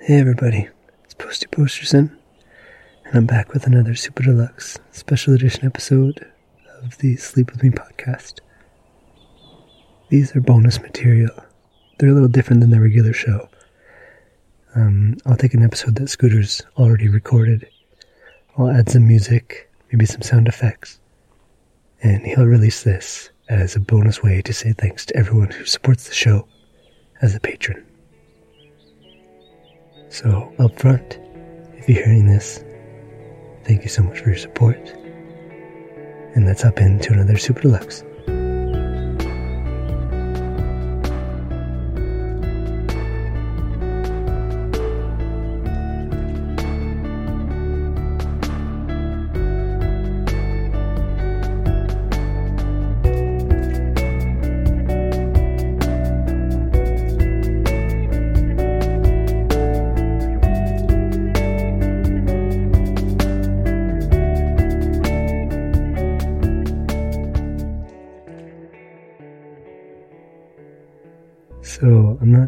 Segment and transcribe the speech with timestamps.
[0.00, 0.68] Hey everybody,
[1.04, 2.16] it's Posty Posterson,
[3.04, 6.24] and I'm back with another Super Deluxe special edition episode
[6.82, 8.38] of the Sleep With Me podcast.
[10.08, 11.34] These are bonus material.
[11.98, 13.50] They're a little different than the regular show.
[14.74, 17.68] Um, I'll take an episode that Scooter's already recorded.
[18.56, 21.00] I'll add some music, maybe some sound effects,
[22.02, 26.08] and he'll release this as a bonus way to say thanks to everyone who supports
[26.08, 26.46] the show
[27.20, 27.84] as a patron.
[30.10, 31.18] So, up front,
[31.74, 32.64] if you're hearing this,
[33.64, 34.78] thank you so much for your support.
[36.34, 38.04] And let's hop into another Super Deluxe.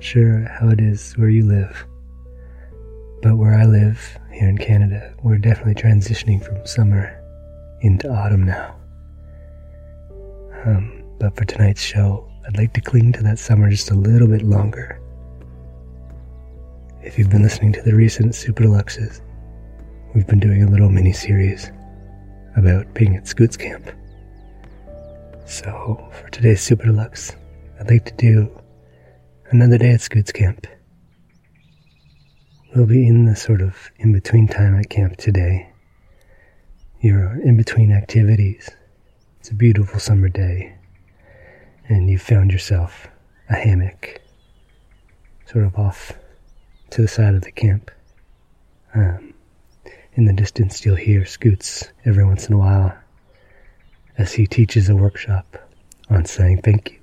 [0.00, 1.84] Not sure how it is where you live,
[3.20, 7.22] but where I live here in Canada, we're definitely transitioning from summer
[7.82, 8.76] into autumn now.
[10.64, 14.26] Um, but for tonight's show, I'd like to cling to that summer just a little
[14.26, 14.98] bit longer.
[17.02, 19.20] If you've been listening to the recent Super Deluxes,
[20.14, 21.70] we've been doing a little mini series
[22.56, 23.90] about being at Scoots Camp.
[25.44, 27.36] So, for today's Super Deluxe,
[27.78, 28.59] I'd like to do
[29.52, 30.64] Another day at Scoots Camp.
[32.72, 35.68] We'll be in the sort of in between time at camp today.
[37.00, 38.70] You're in between activities.
[39.40, 40.76] It's a beautiful summer day,
[41.88, 43.08] and you've found yourself
[43.48, 44.20] a hammock
[45.46, 46.12] sort of off
[46.90, 47.90] to the side of the camp.
[48.94, 49.34] Um,
[50.14, 52.96] in the distance, you'll hear Scoots every once in a while
[54.16, 55.56] as he teaches a workshop
[56.08, 56.99] on saying thank you.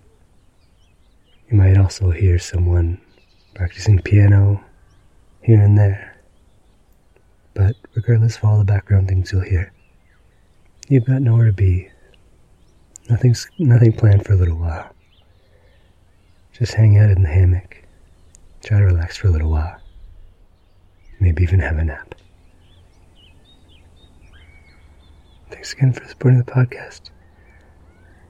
[1.49, 2.99] You might also hear someone
[3.55, 4.63] practicing piano
[5.41, 6.17] here and there.
[7.53, 9.71] But regardless of all the background things you'll hear,
[10.89, 11.89] you've got nowhere to be.
[13.09, 14.93] Nothing's nothing planned for a little while.
[16.51, 17.83] Just hang out in the hammock.
[18.61, 19.79] Try to relax for a little while.
[21.21, 22.13] Maybe even have a nap.
[25.49, 27.09] Thanks again for supporting the podcast.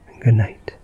[0.06, 0.77] And good night.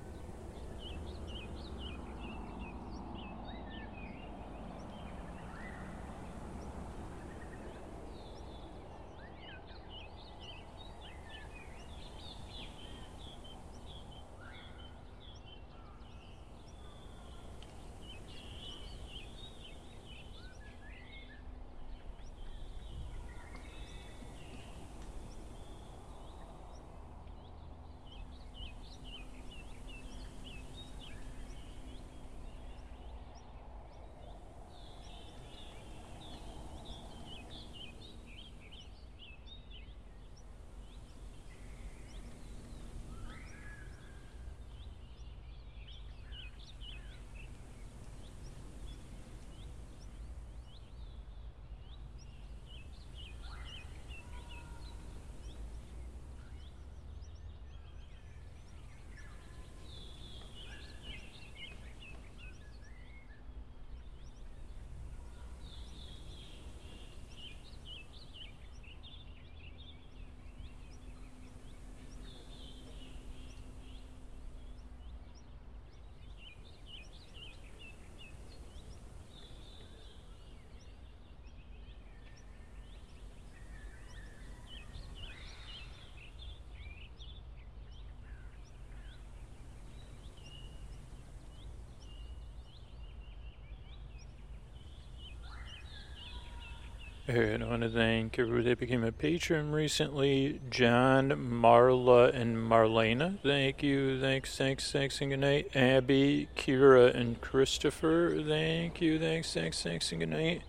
[97.26, 103.40] And I want to thank everybody that became a patron recently John, Marla, and Marlena.
[103.42, 104.20] Thank you.
[104.20, 105.74] Thanks, thanks, thanks, and good night.
[105.74, 108.42] Abby, Kira, and Christopher.
[108.46, 109.18] Thank you.
[109.18, 110.64] Thanks, thanks, thanks, and good night.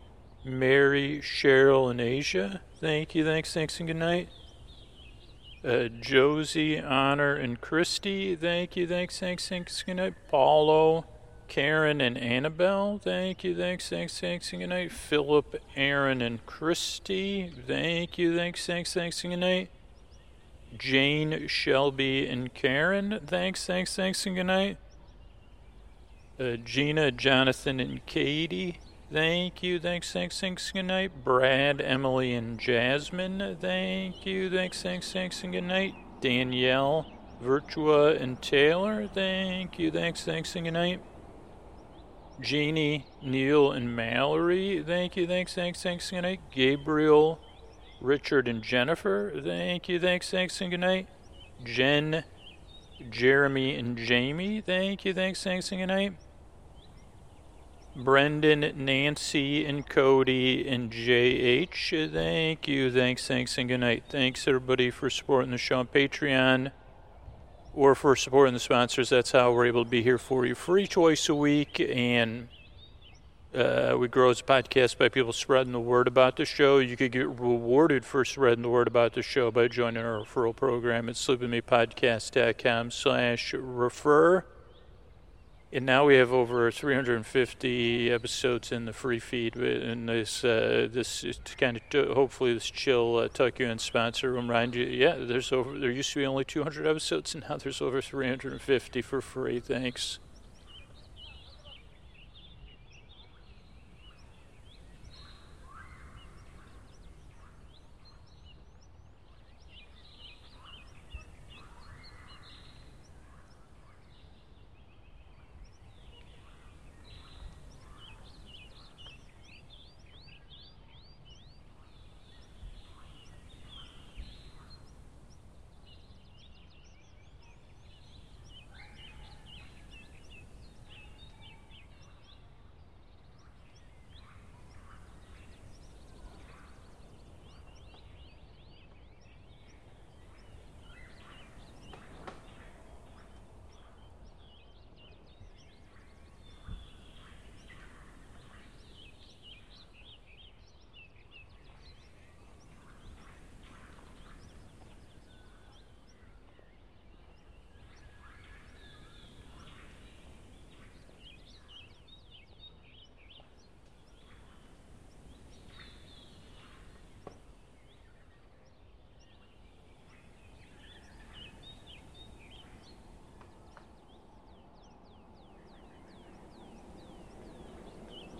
[0.46, 2.62] Mary, Cheryl, and Asia.
[2.80, 3.25] Thank you.
[3.25, 4.30] Thanks, thanks, and good night.
[5.62, 8.34] Uh, Josie, Honor, and Christy.
[8.34, 8.88] Thank you.
[8.88, 10.13] Thanks, thanks, thanks, and good night.
[10.30, 11.06] Paulo.
[11.47, 14.92] Karen and Annabelle, thank you, thanks, thanks, thanks, and good night.
[14.92, 19.69] Philip, Aaron, and Christy, thank you, thanks, thanks, thanks, and good night.
[20.77, 24.77] Jane, Shelby, and Karen, thanks, thanks, thanks, and good night.
[26.39, 28.80] Uh, Gina, Jonathan, and Katie,
[29.12, 31.24] Thank you, thanks, thanks, thanks, and good night.
[31.24, 35.94] Brad, Emily, and Jasmine, thank you, thanks, thanks, thanks, and good night.
[36.21, 37.06] Danielle,
[37.41, 41.01] Virtua, and Taylor, thank you, thanks, thanks, and good night.
[42.42, 46.42] Jeannie, Neil, and Mallory, thank you, thanks, thanks, thanks, good night.
[46.54, 47.40] Gabriel,
[48.02, 51.08] Richard, and Jennifer, thank you, thanks, thanks, and good night.
[51.64, 52.24] Jen,
[53.10, 56.14] Jeremy, and Jamie, thank you, thanks, thanks, and good night.
[57.96, 62.12] Brendan, Nancy, and Cody, and JH.
[62.12, 62.92] Thank you.
[62.92, 64.04] Thanks, thanks, and good night.
[64.10, 66.72] Thanks, everybody, for supporting the show on Patreon
[67.75, 69.10] or for supporting the sponsors.
[69.10, 71.80] That's how we're able to be here for you free twice a week.
[71.80, 72.48] And
[73.54, 76.80] uh, we grow as a podcast by people spreading the word about the show.
[76.80, 80.56] You could get rewarded for spreading the word about the show by joining our referral
[80.56, 84.45] program at sleepwithmepodcast.com slash refer.
[85.75, 91.22] And now we have over 350 episodes in the free feed, and this uh, this
[91.22, 94.86] is kind of hopefully this chill uh, tuck you in sponsor remind you.
[94.86, 99.01] Yeah, there's over there used to be only 200 episodes, and now there's over 350
[99.01, 99.60] for free.
[99.60, 100.19] Thanks.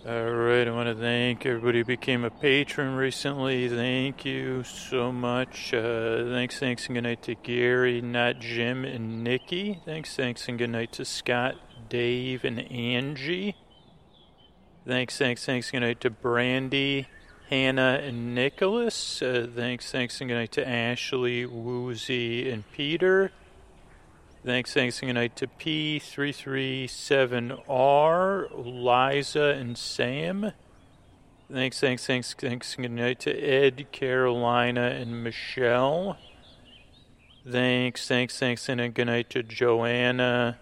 [0.08, 0.94] All right, I want to
[1.36, 3.68] thank everybody who became a patron recently.
[3.68, 5.74] Thank you so much.
[5.74, 9.78] Uh, thanks, thanks, and good night to Gary, not Jim, and Nikki.
[9.84, 11.56] Thanks, thanks, and good night to Scott,
[11.90, 13.54] Dave, and Angie.
[14.86, 17.06] Thanks, thanks, thanks, good night to Brandy,
[17.50, 19.20] Hannah, and Nicholas.
[19.20, 23.30] Uh, thanks, thanks, and good night to Ashley, Woozy, and Peter.
[24.42, 30.52] Thanks, thanks, and good night to P337R, Liza, and Sam.
[31.52, 36.18] Thanks, thanks, thanks, thanks, good night to Ed, Carolina, and Michelle.
[37.48, 40.58] Thanks, thanks, thanks, and good night to Joanna,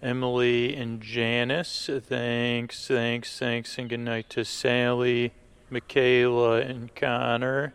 [0.00, 1.90] Emily, and Janice.
[2.04, 5.32] Thanks, thanks, thanks, and good night to Sally,
[5.70, 7.74] Michaela, and Connor.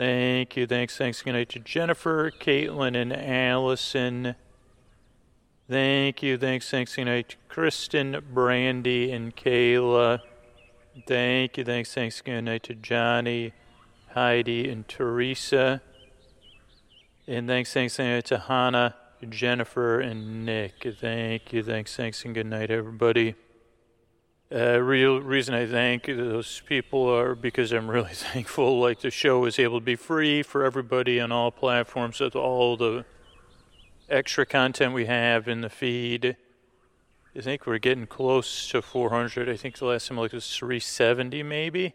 [0.00, 0.66] Thank you.
[0.66, 0.96] Thanks.
[0.96, 1.20] Thanks.
[1.20, 4.34] Good night to Jennifer, Caitlin, and Allison.
[5.68, 6.38] Thank you.
[6.38, 6.70] Thanks.
[6.70, 6.96] Thanks.
[6.96, 10.20] Good night to Kristen, Brandy, and Kayla.
[11.06, 11.64] Thank you.
[11.64, 11.94] Thanks.
[11.94, 12.20] Thanks.
[12.20, 13.52] Good night to Johnny,
[14.14, 15.82] Heidi, and Teresa.
[17.26, 17.72] And thanks.
[17.72, 17.96] Thanks.
[17.96, 18.96] To Hannah,
[19.28, 20.86] Jennifer, and Nick.
[21.00, 21.62] Thank you.
[21.62, 21.96] Thanks.
[21.96, 22.24] Thanks.
[22.24, 23.34] And good night, everybody.
[24.52, 28.80] Uh, real reason I thank those people are because I'm really thankful.
[28.80, 32.76] Like the show is able to be free for everybody on all platforms with all
[32.76, 33.04] the
[34.08, 36.36] extra content we have in the feed.
[37.40, 39.48] I think we're getting close to 400.
[39.48, 41.94] I think the last time I looked was 370 maybe,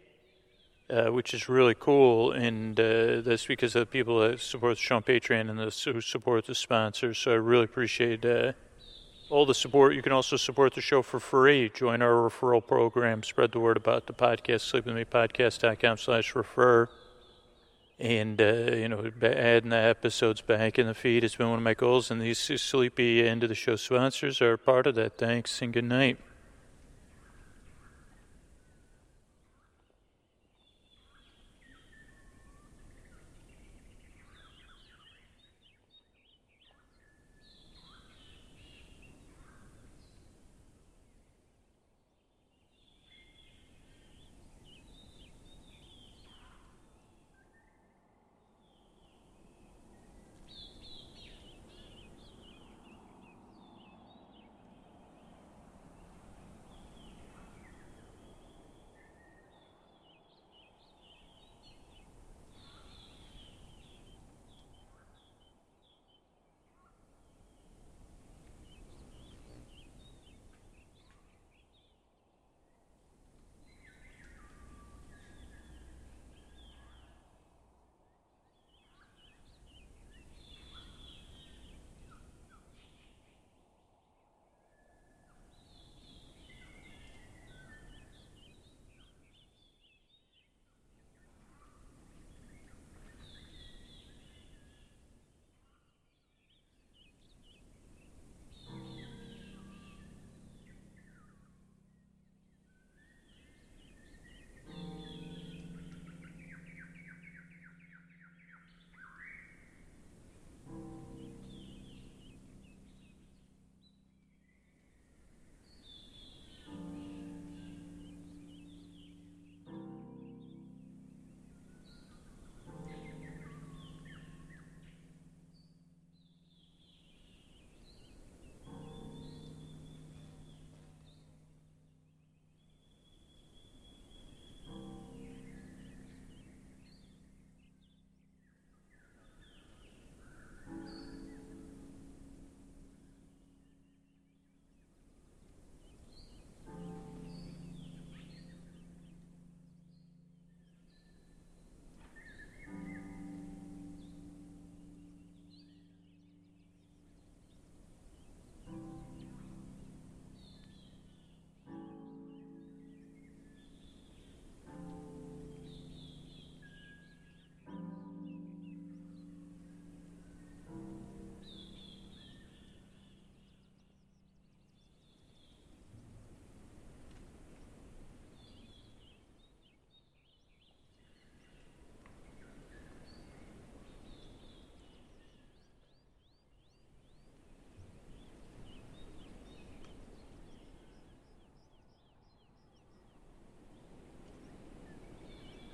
[0.90, 2.32] uh, which is really cool.
[2.32, 5.92] And uh, that's because of the people that support the show on Patreon and the,
[5.92, 7.18] who support the sponsors.
[7.18, 8.54] So I really appreciate uh,
[9.30, 9.94] all the support.
[9.94, 11.70] You can also support the show for free.
[11.72, 13.22] Join our referral program.
[13.22, 14.62] Spread the word about the podcast.
[14.62, 16.88] Sleep with me Sleepwithmepodcast.com slash refer.
[17.98, 21.62] And, uh, you know, adding the episodes back in the feed has been one of
[21.62, 22.10] my goals.
[22.10, 25.16] And these sleepy end of the show sponsors are part of that.
[25.16, 26.18] Thanks and good night.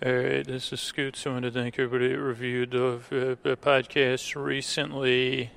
[0.04, 1.24] All right, this is Scoots.
[1.28, 2.94] I want to thank everybody that reviewed the,
[3.44, 5.52] uh, podcast recently.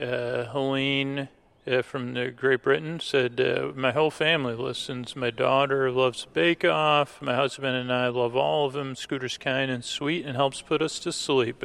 [0.00, 1.28] Uh, Helene
[1.66, 5.16] uh, from Great Britain said, uh, My whole family listens.
[5.16, 7.20] My daughter loves Bake Off.
[7.20, 8.94] My husband and I love all of them.
[8.94, 11.64] Scooter's kind and sweet and helps put us to sleep.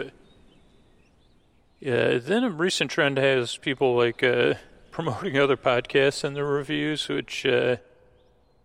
[1.79, 4.55] Yeah, then a recent trend has people like uh,
[4.89, 7.75] promoting other podcasts in the reviews, which uh,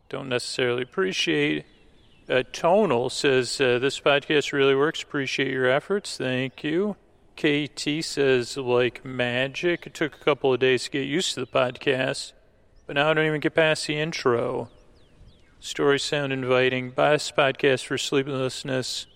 [0.09, 1.67] don't necessarily appreciate.
[2.29, 5.03] Uh, Tonal says, uh, This podcast really works.
[5.03, 6.17] Appreciate your efforts.
[6.17, 6.97] Thank you.
[7.37, 9.87] KT says, like magic.
[9.87, 12.33] It took a couple of days to get used to the podcast,
[12.87, 14.71] but now I don't even get past the intro.
[15.61, 16.91] Stories sound inviting.
[16.91, 19.07] Best podcast for sleeplessness.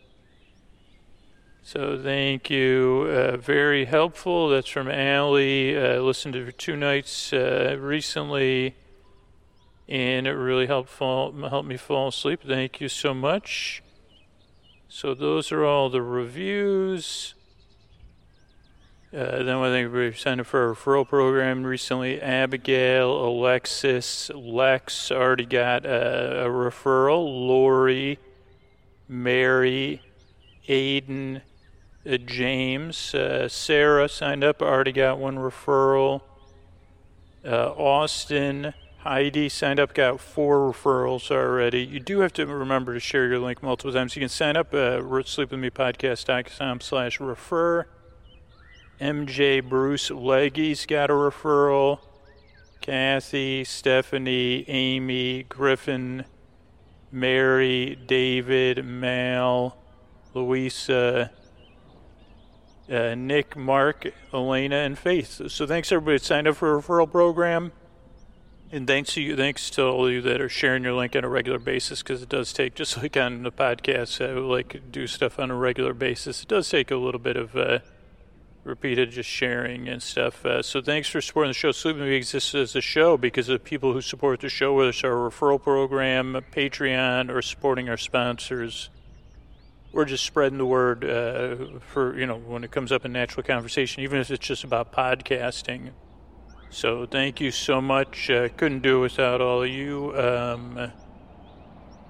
[1.63, 3.09] So thank you.
[3.11, 4.49] Uh, very helpful.
[4.51, 5.77] That's from Allie.
[5.77, 8.77] Uh, listened to for two nights uh, recently
[9.91, 12.41] and it really helped fall help me fall asleep.
[12.47, 13.83] Thank you so much.
[14.89, 17.35] So those are all the reviews.
[19.13, 22.21] Uh, then I think we signed up for a referral program recently.
[22.21, 27.25] Abigail, Alexis, Lex already got a, a referral.
[27.25, 28.21] Lori,
[29.09, 30.01] Mary,
[30.69, 31.43] Aiden,
[32.09, 36.23] uh, James, uh, Sarah signed up, already got one referral.
[37.45, 41.83] Uh, Austin, Heidi signed up, got four referrals already.
[41.83, 44.15] You do have to remember to share your link multiple times.
[44.15, 47.87] You can sign up at sleepwithmepodcast.com slash refer.
[49.01, 52.01] MJ Bruce Leggy's got a referral.
[52.83, 56.27] Kathy, Stephanie, Amy, Griffin,
[57.11, 59.79] Mary, David, Mal,
[60.35, 61.31] Louisa,
[62.91, 65.51] uh, Nick, Mark, Elena, and Faith.
[65.51, 67.73] So thanks everybody signed up for a referral program.
[68.73, 71.25] And thanks to you, thanks to all of you that are sharing your link on
[71.25, 75.09] a regular basis, because it does take, just like on the podcast, I like do
[75.09, 76.45] stuff on a regular basis.
[76.45, 77.81] It does take a little bit of uh,
[78.63, 80.47] repeated just sharing and stuff.
[80.47, 81.73] Uh, so thanks for supporting the show.
[81.73, 85.03] Sleeping Beauty exists as a show because of people who support the show, whether it's
[85.03, 88.89] our referral program, Patreon, or supporting our sponsors.
[89.93, 93.43] We're just spreading the word uh, for, you know, when it comes up in natural
[93.43, 95.91] conversation, even if it's just about podcasting.
[96.71, 98.31] So thank you so much.
[98.31, 100.17] Uh, couldn't do it without all of you.
[100.17, 100.93] Um,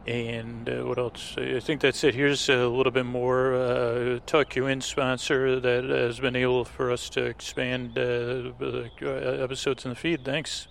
[0.06, 1.34] and uh, what else?
[1.38, 2.14] I think that's it.
[2.14, 7.08] Here's a little bit more uh, You In sponsor that has been able for us
[7.10, 10.24] to expand uh, uh, episodes in the feed.
[10.24, 10.68] Thanks.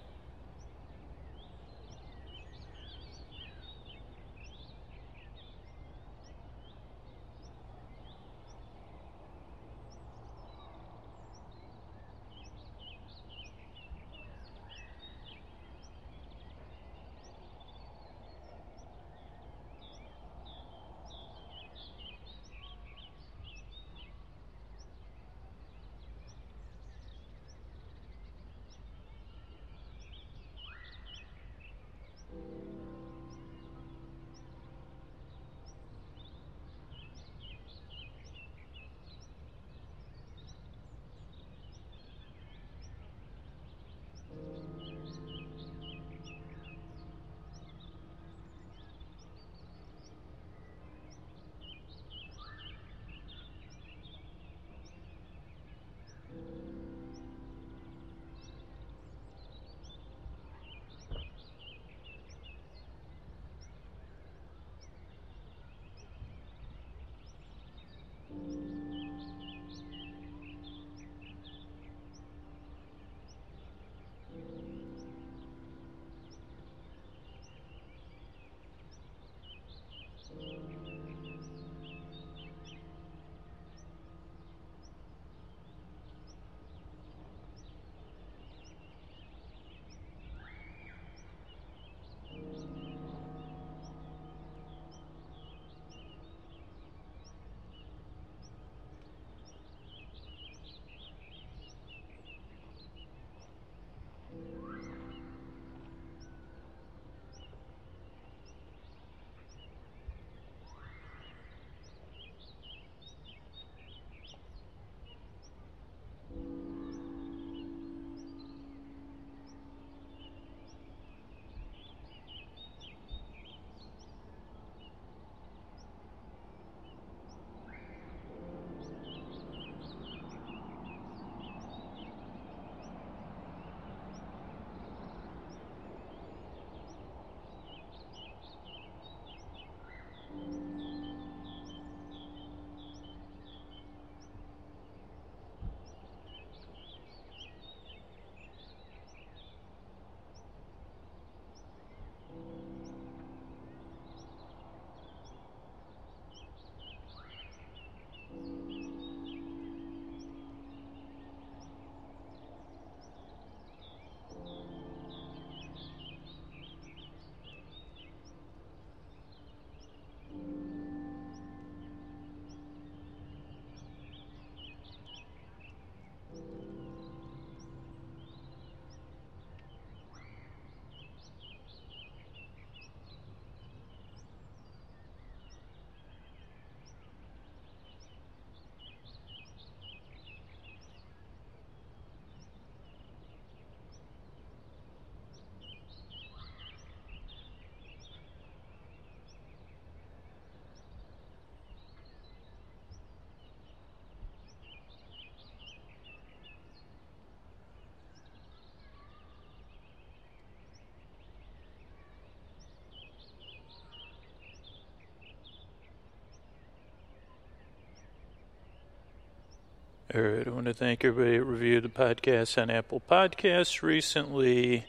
[220.11, 224.87] All right, I want to thank everybody that reviewed the podcast on Apple Podcasts recently.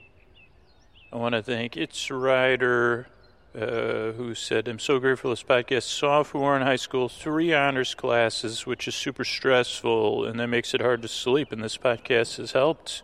[1.12, 3.06] I want to thank It's Rider,
[3.54, 5.82] uh, who said, I'm so grateful this podcast.
[5.82, 10.80] Sophomore in high school, three honors classes, which is super stressful, and that makes it
[10.80, 13.02] hard to sleep, and this podcast has helped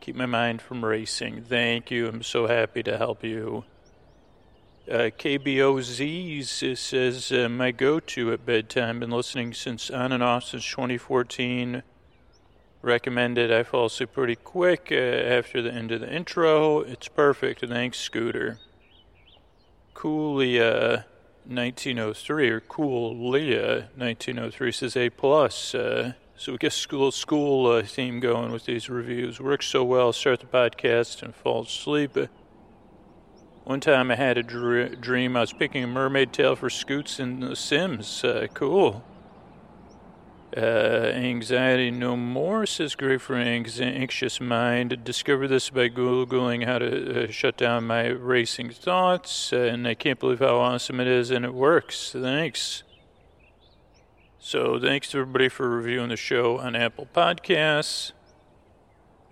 [0.00, 1.42] keep my mind from racing.
[1.42, 2.08] Thank you.
[2.08, 3.64] I'm so happy to help you.
[4.90, 6.44] Uh, KBOZ
[6.76, 8.98] says, uh, my go to at bedtime.
[8.98, 11.84] Been listening since on and off since 2014.
[12.82, 13.52] Recommended.
[13.52, 16.80] I fall asleep pretty quick uh, after the end of the intro.
[16.80, 17.64] It's perfect.
[17.64, 18.58] Thanks, Scooter.
[19.94, 21.04] Coolia
[21.46, 25.76] 1903 or Coolia 1903 says A plus.
[25.76, 29.40] Uh, so we get school school uh, theme going with these reviews.
[29.40, 30.12] Works so well.
[30.12, 32.18] Start the podcast and fall asleep.
[33.64, 37.20] One time I had a dr- dream I was picking a mermaid tail for Scoots
[37.20, 38.24] in The Sims.
[38.24, 39.04] Uh, cool.
[40.56, 40.60] Uh,
[41.14, 43.46] anxiety no more says great for an
[43.80, 45.04] anxious mind.
[45.04, 50.18] Discovered this by googling how to uh, shut down my racing thoughts, and I can't
[50.18, 52.10] believe how awesome it is, and it works.
[52.10, 52.82] Thanks.
[54.40, 58.10] So thanks to everybody for reviewing the show on Apple Podcasts.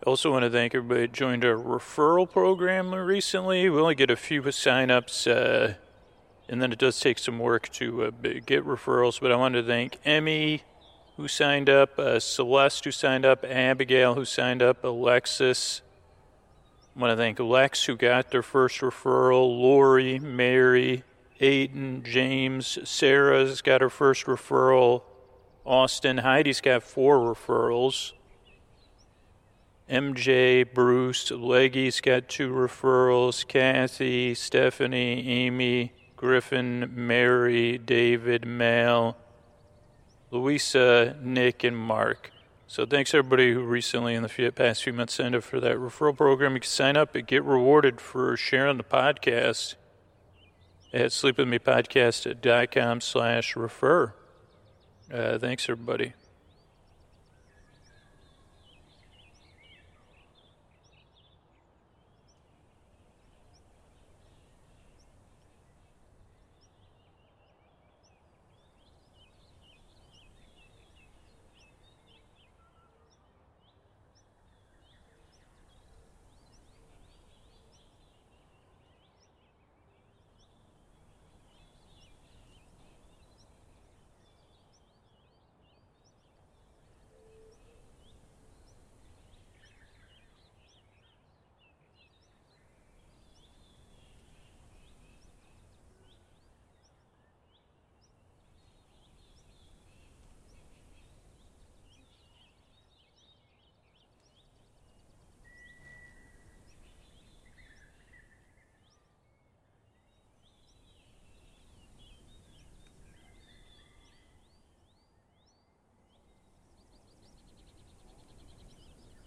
[0.06, 3.68] Also want to thank everybody that joined our referral program recently.
[3.68, 5.74] We only get a few signups, uh,
[6.48, 8.10] and then it does take some work to uh,
[8.46, 9.20] get referrals.
[9.20, 10.62] But I want to thank Emmy,
[11.18, 15.82] who signed up, uh, Celeste, who signed up, Abigail, who signed up, Alexis.
[16.96, 21.04] I want to thank Lex, who got their first referral, Lori, Mary,
[21.42, 25.02] Aiden, James, Sarah's got her first referral.
[25.66, 28.12] Austin, Heidi's got four referrals.
[29.90, 33.46] MJ, Bruce, Leggy's got two referrals.
[33.46, 39.16] Kathy, Stephanie, Amy, Griffin, Mary, David, Mal,
[40.30, 42.30] Louisa, Nick, and Mark.
[42.68, 46.16] So thanks everybody who recently in the past few months signed up for that referral
[46.16, 46.54] program.
[46.54, 49.74] You can sign up and get rewarded for sharing the podcast
[50.92, 54.14] at sleepwithmepodcast.com slash refer.
[55.12, 56.12] Uh, thanks, everybody.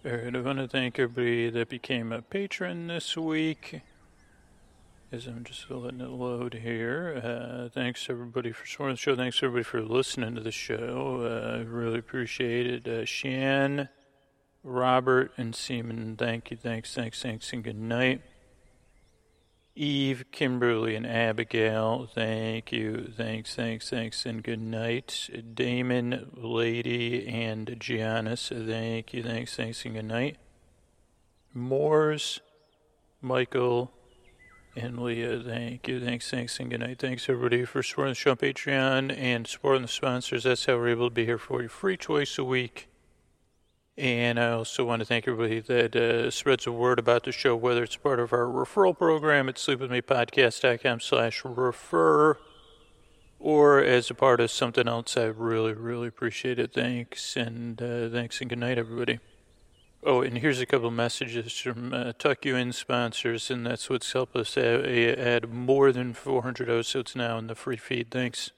[0.06, 3.80] All right, I want to thank everybody that became a patron this week.
[5.10, 7.22] As I'm just letting it load here.
[7.24, 9.16] Uh, thanks everybody for supporting the show.
[9.16, 11.22] Thanks everybody for listening to the show.
[11.22, 12.86] I uh, really appreciate it.
[12.86, 13.88] Uh, Shan,
[14.62, 18.20] Robert, and Seaman, thank you, thanks, thanks, thanks, and good night.
[19.76, 23.12] Eve, Kimberly, and Abigail, thank you.
[23.16, 25.28] Thanks, thanks, thanks, and good night.
[25.54, 29.24] Damon, Lady, and Giannis, thank you.
[29.24, 30.36] Thanks, thanks, and good night.
[31.52, 32.40] Moores,
[33.20, 33.90] Michael,
[34.76, 35.98] and Leah, thank you.
[35.98, 37.00] Thanks, thanks, and good night.
[37.00, 40.44] Thanks, everybody, for supporting the show on Patreon and supporting the sponsors.
[40.44, 42.88] That's how we're able to be here for you free twice a week.
[43.96, 47.54] And I also want to thank everybody that uh, spreads the word about the show,
[47.54, 52.36] whether it's part of our referral program at sleepwithmepodcast.com slash refer
[53.38, 55.16] or as a part of something else.
[55.16, 56.72] I really, really appreciate it.
[56.72, 59.20] Thanks, and uh, thanks, and good night, everybody.
[60.02, 64.12] Oh, and here's a couple messages from uh, Tuck You In sponsors, and that's what's
[64.12, 68.10] helped us add, add more than 400 episodes now in the free feed.
[68.10, 68.50] Thanks.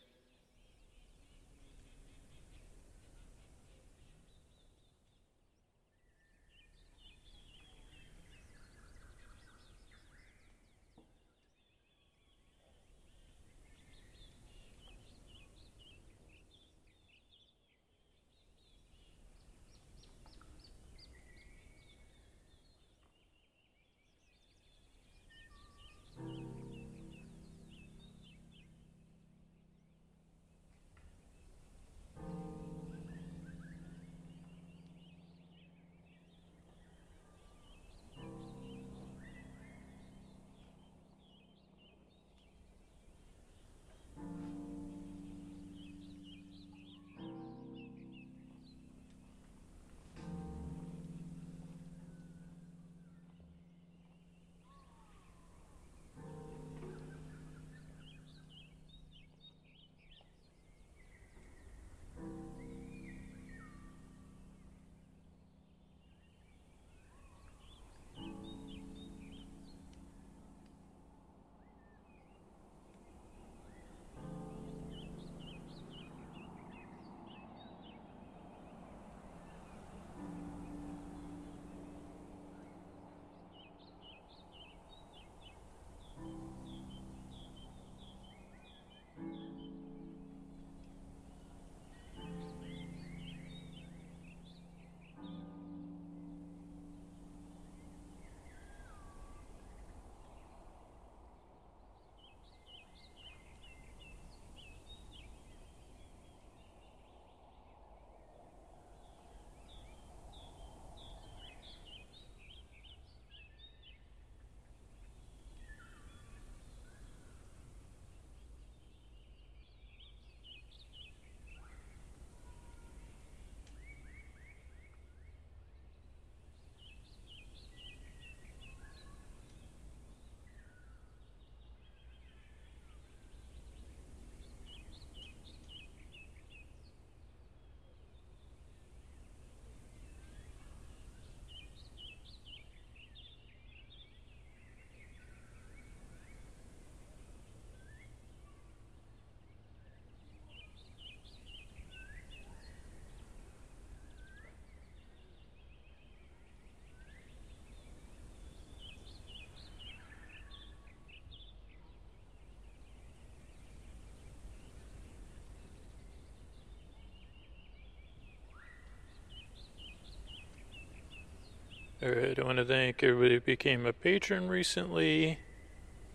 [172.06, 175.40] Alright, I want to thank everybody who became a patron recently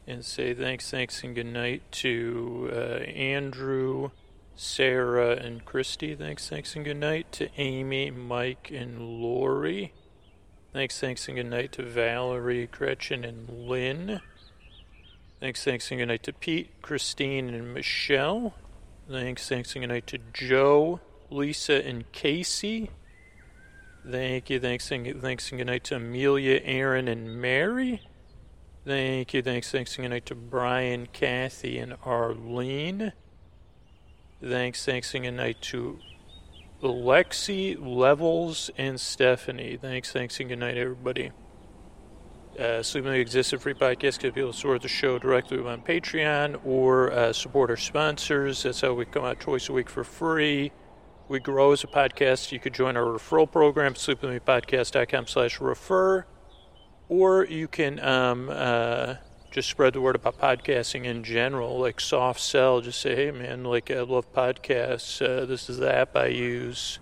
[0.07, 4.11] and say thanks, thanks, and good night to uh, Andrew,
[4.55, 6.15] Sarah, and Christy.
[6.15, 9.91] Thanks, thanks, and good night to Amy, Mike, and Lori.
[10.71, 14.21] Thanks, thanks, and good night to Valerie, Gretchen, and Lynn.
[15.41, 18.53] Thanks, thanks, and good night to Pete, Christine, and Michelle.
[19.09, 22.91] Thanks, thanks, and good night to Joe, Lisa, and Casey.
[24.09, 28.01] Thank you, thanks, and thanks, and good night to Amelia, Aaron, and Mary.
[28.83, 33.13] Thank you, thanks, thanks, and good night to Brian, Kathy, and Arlene.
[34.43, 35.99] Thanks, thanks, and good night to
[36.81, 39.77] Lexi, Levels, and Stephanie.
[39.79, 41.31] Thanks, thanks, and good night, everybody.
[42.59, 44.19] Uh, Sleeping exists a free podcast.
[44.19, 48.63] Get people support the show directly on Patreon or uh, support our sponsors.
[48.63, 50.71] That's how we come out twice a week for free.
[51.31, 52.51] We grow as a podcast.
[52.51, 56.25] You could join our referral program, sleepwithmepodcast.com slash refer,
[57.07, 59.15] or you can um, uh,
[59.49, 62.81] just spread the word about podcasting in general, like soft sell.
[62.81, 65.25] Just say, hey, man, like I love podcasts.
[65.25, 66.99] Uh, this is the app I use.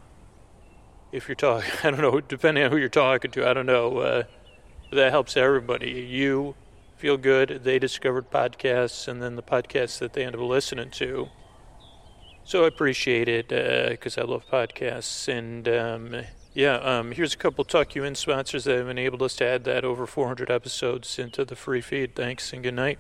[1.12, 3.98] If you're talking, I don't know, depending on who you're talking to, I don't know.
[3.98, 4.24] Uh,
[4.92, 5.90] that helps everybody.
[6.08, 6.54] You
[6.98, 7.62] feel good.
[7.64, 11.30] They discovered podcasts, and then the podcasts that they end up listening to
[12.50, 13.50] so I appreciate it
[13.92, 15.28] because uh, I love podcasts.
[15.28, 16.24] And um,
[16.56, 19.66] yeah, um, here's a couple Tuck You In sponsors that have enabled us to add
[19.66, 22.16] that over 400 episodes into the free feed.
[22.16, 22.98] Thanks and good night.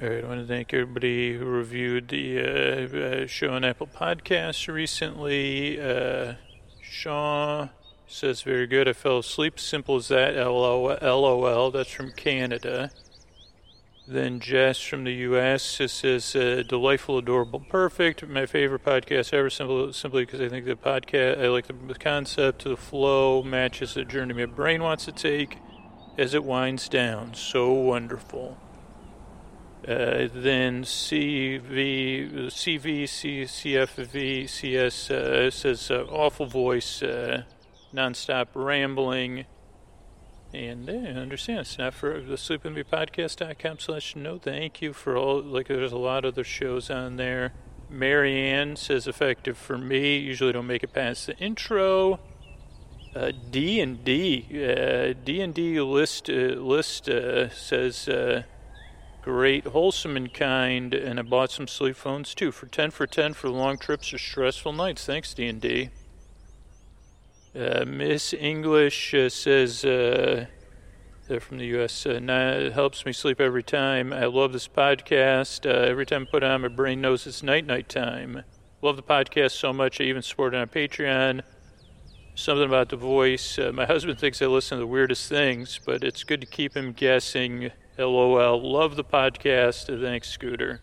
[0.00, 3.88] All right, I want to thank everybody who reviewed the uh, uh, show on Apple
[3.88, 5.80] Podcasts recently.
[5.80, 6.34] Uh,
[6.80, 7.70] Shaw
[8.06, 8.86] says, very good.
[8.86, 9.58] I fell asleep.
[9.58, 10.36] Simple as that.
[10.36, 11.70] LOL.
[11.72, 12.92] That's from Canada.
[14.06, 15.64] Then Jess from the U.S.
[15.64, 18.24] says, uh, delightful, adorable, perfect.
[18.24, 22.62] My favorite podcast ever, simply, simply because I think the podcast, I like the concept,
[22.62, 25.58] the flow matches the journey my brain wants to take
[26.16, 27.34] as it winds down.
[27.34, 28.58] So wonderful.
[29.86, 31.62] Uh, then CV,
[32.50, 37.42] CV, CFV, CS uh, says uh, awful voice, uh,
[37.94, 39.46] nonstop rambling.
[40.52, 45.68] And I understand it's not for the sleepwithmepodcast.com slash no thank you for all, like
[45.68, 47.52] there's a lot of other shows on there.
[47.88, 52.20] Marianne says effective for me, usually don't make it past the intro.
[53.14, 58.08] Uh, D and D, uh, D and D list, list says
[59.28, 63.34] great, wholesome and kind, and I bought some sleep phones too for 10 for 10
[63.34, 65.04] for long trips or stressful nights.
[65.04, 65.90] Thanks, D&D.
[67.54, 70.46] Uh, Miss English uh, says, uh,
[71.26, 74.14] they're from the U.S., uh, nah, helps me sleep every time.
[74.14, 75.66] I love this podcast.
[75.66, 78.44] Uh, every time I put it on, my brain knows it's night-night time.
[78.80, 81.42] Love the podcast so much, I even support it on Patreon.
[82.34, 83.58] Something about the voice.
[83.58, 86.74] Uh, my husband thinks I listen to the weirdest things, but it's good to keep
[86.74, 88.60] him guessing LOL.
[88.62, 89.86] Love the podcast.
[90.00, 90.80] Thanks, Scooter.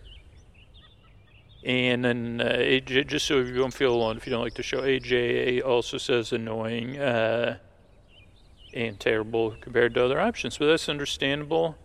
[1.64, 4.64] And then uh, AJ, just so you don't feel alone if you don't like the
[4.64, 7.58] show, AJ also says annoying uh,
[8.74, 11.76] and terrible compared to other options, but that's understandable.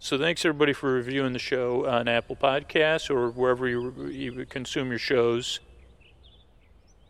[0.00, 4.90] So thanks everybody for reviewing the show on Apple Podcasts or wherever you, you consume
[4.90, 5.60] your shows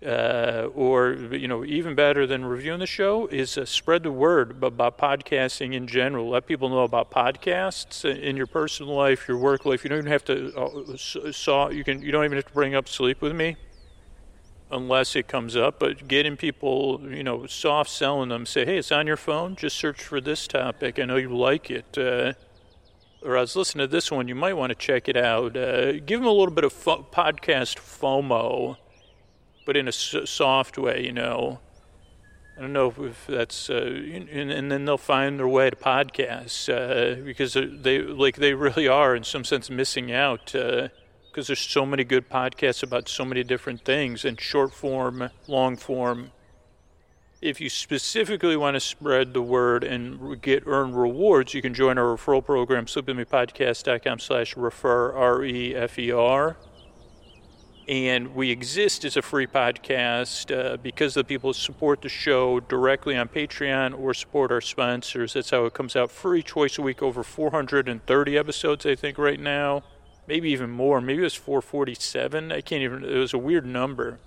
[0.06, 4.62] uh, or you know even better than reviewing the show is uh, spread the word
[4.62, 9.64] about podcasting in general let people know about podcasts in your personal life your work
[9.64, 12.52] life you don't even have to uh, saw you can you don't even have to
[12.52, 13.56] bring up sleep with me
[14.70, 15.78] unless it comes up.
[15.78, 19.56] But getting people, you know, soft selling them, say, hey, it's on your phone.
[19.56, 20.98] Just search for this topic.
[20.98, 21.96] I know you like it.
[21.96, 22.34] Uh,
[23.22, 24.28] or I was listening to this one.
[24.28, 25.56] You might want to check it out.
[25.56, 28.76] Uh, give them a little bit of fo- podcast FOMO,
[29.68, 31.59] but in a soft way, you know.
[32.57, 37.22] I don't know if that's, uh, and, then they'll find their way to podcasts uh,
[37.22, 40.88] because they like they really are in some sense missing out because
[41.37, 45.76] uh, there's so many good podcasts about so many different things and short form, long
[45.76, 46.33] form.
[47.42, 51.98] If you specifically want to spread the word and get earn rewards, you can join
[51.98, 56.57] our referral program, sleepwithmepodcast.com slash refer, R-E-F-E-R
[57.88, 63.16] and we exist as a free podcast uh, because the people support the show directly
[63.16, 65.33] on Patreon or support our sponsors.
[65.33, 69.40] That's how it comes out free twice a week, over 430 episodes, I think, right
[69.40, 69.85] now.
[70.27, 71.01] Maybe even more.
[71.01, 72.53] Maybe it was 447.
[72.53, 74.20] I can't even, it was a weird number.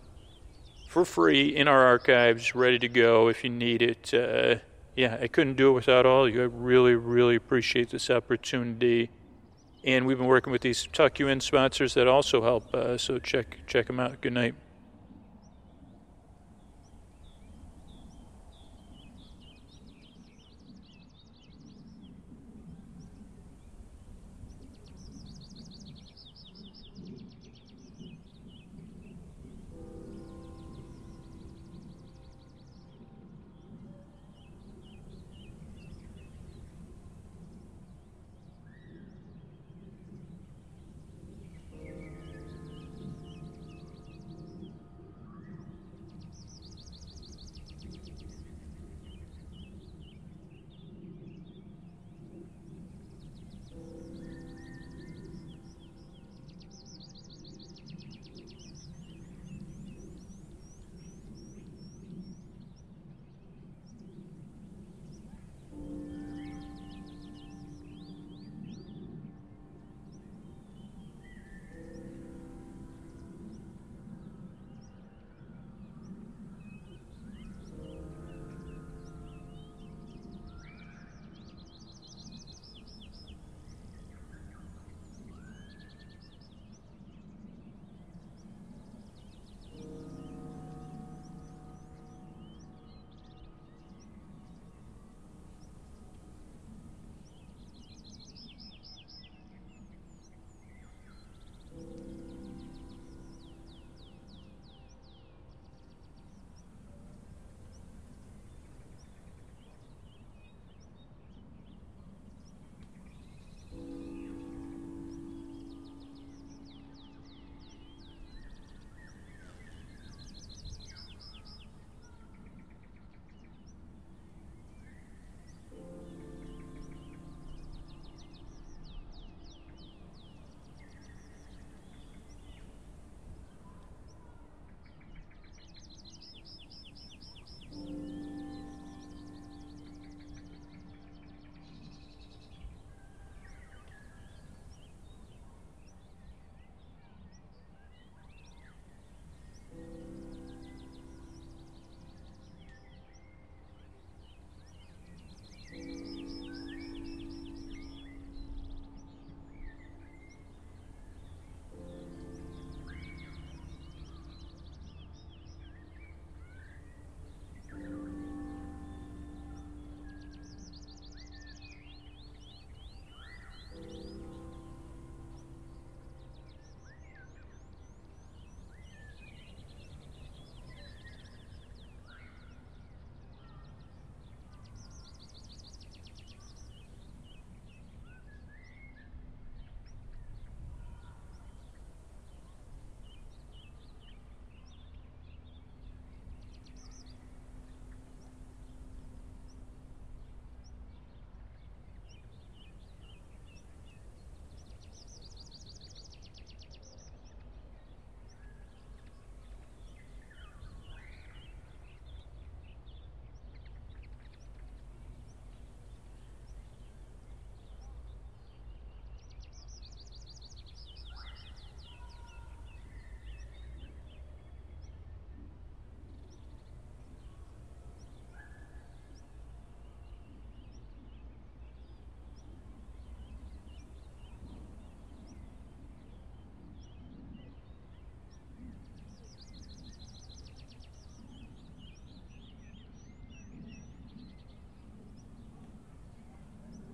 [0.90, 4.12] For free in our archives, ready to go if you need it.
[4.12, 4.56] Uh,
[4.96, 6.42] yeah, I couldn't do it without all you.
[6.42, 9.12] I really, really appreciate this opportunity
[9.84, 12.74] and we've been working with these tuck you in sponsors that also help.
[12.74, 14.22] Uh, so check check them out.
[14.22, 14.56] Good night.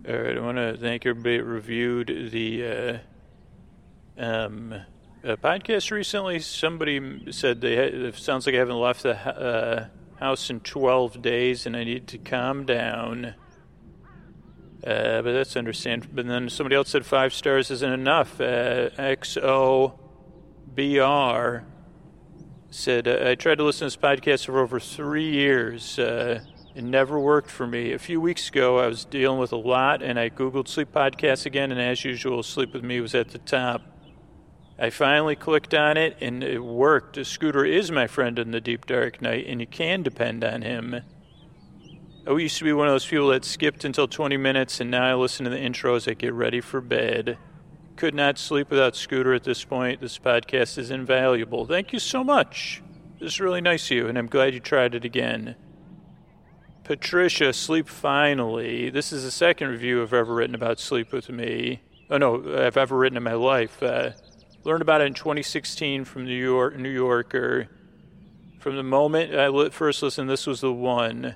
[0.08, 2.97] Thank everybody that reviewed the uh,
[4.18, 6.39] um, uh, podcast recently.
[6.39, 9.88] Somebody said they ha- it sounds like I haven't left the uh,
[10.18, 13.36] house in 12 days and I need to calm down.
[14.82, 16.16] Uh, but that's understandable.
[16.16, 18.39] But then somebody else said five stars isn't enough.
[18.39, 19.93] Uh, XOBR
[22.70, 25.99] said, I tried to listen to this podcast for over three years.
[26.78, 27.91] It never worked for me.
[27.91, 31.47] A few weeks ago, I was dealing with a lot, and I Googled sleep podcasts
[31.47, 33.82] again, and as usual, Sleep With Me was at the top.
[34.78, 37.25] I finally clicked on it, and it worked.
[37.25, 41.01] Scooter is my friend in the deep dark night, and you can depend on him.
[42.28, 45.09] I used to be one of those people that skipped until 20 minutes, and now
[45.09, 46.07] I listen to the intros.
[46.07, 47.39] I get ready for bed.
[47.95, 49.99] Could not sleep without Scooter at this point.
[49.99, 51.65] This podcast is invaluable.
[51.65, 52.84] Thank you so much.
[53.19, 55.55] This is really nice of you, and I'm glad you tried it again.
[56.88, 58.89] Patricia, sleep finally.
[58.89, 61.81] This is the second review I've ever written about sleep with me.
[62.09, 63.83] Oh no, I've ever written in my life.
[63.83, 64.11] Uh,
[64.63, 67.67] learned about it in 2016 from New York, New Yorker.
[68.59, 71.35] From the moment I first listened, this was the one.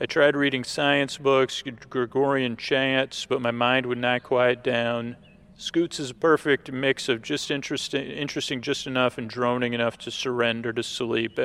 [0.00, 5.16] I tried reading science books, Gregorian chants, but my mind would not quiet down.
[5.58, 10.10] Scoots is a perfect mix of just interesting, interesting just enough and droning enough to
[10.10, 11.38] surrender to sleep.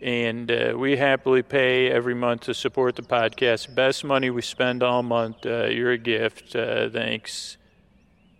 [0.00, 3.74] And uh, we happily pay every month to support the podcast.
[3.74, 5.46] Best money we spend all month.
[5.46, 6.54] Uh, you're a gift.
[6.54, 7.56] Uh, thanks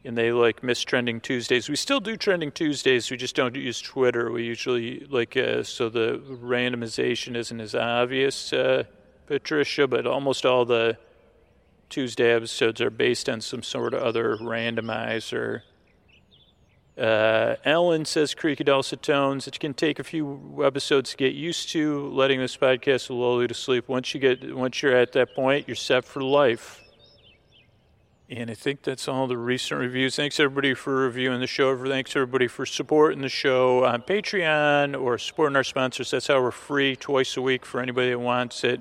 [0.07, 1.69] and they like miss trending Tuesdays.
[1.69, 3.11] We still do trending Tuesdays.
[3.11, 4.31] We just don't use Twitter.
[4.31, 8.85] We usually like uh, so the randomization isn't as obvious, uh,
[9.27, 9.89] Patricia.
[9.89, 10.97] But almost all the
[11.89, 15.63] Tuesday episodes are based on some sort of other randomizer.
[16.99, 19.47] Uh, Ellen says tones.
[19.47, 22.09] It can take a few episodes to get used to.
[22.09, 23.89] Letting this podcast lull you to sleep.
[23.89, 26.81] Once you get, once you're at that point, you're set for life.
[28.29, 30.17] And I think that's all the recent reviews.
[30.17, 31.77] Thanks everybody for reviewing the show.
[31.87, 36.11] Thanks everybody for supporting the show on Patreon or supporting our sponsors.
[36.11, 38.81] That's how we're free twice a week for anybody that wants it.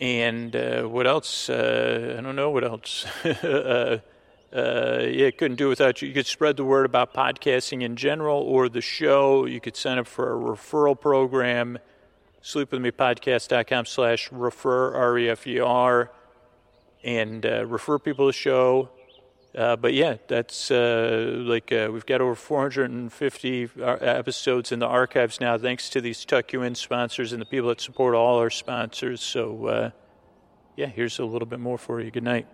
[0.00, 1.50] And uh, what else?
[1.50, 3.04] Uh, I don't know what else.
[4.54, 6.08] uh, yeah, couldn't do without you.
[6.08, 9.46] You could spread the word about podcasting in general or the show.
[9.46, 11.78] You could sign up for a referral program.
[12.42, 16.10] Sleepwithmepodcast.com slash refer, R-E-F-E-R
[17.04, 18.88] and uh, refer people to the show.
[19.56, 24.86] Uh, but yeah, that's uh, like uh, we've got over 450 uh, episodes in the
[24.86, 28.38] archives now, thanks to these Tuck You In sponsors and the people that support all
[28.38, 29.20] our sponsors.
[29.20, 29.92] So,
[30.76, 32.10] yeah, here's a little bit more for you.
[32.10, 32.48] Good night.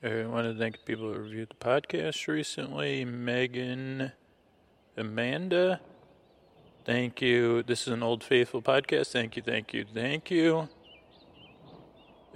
[0.00, 3.04] I want to thank people who reviewed the podcast recently.
[3.04, 4.12] Megan,
[4.96, 5.80] Amanda,
[6.84, 7.64] thank you.
[7.64, 9.10] This is an old faithful podcast.
[9.10, 10.68] Thank you, thank you, thank you.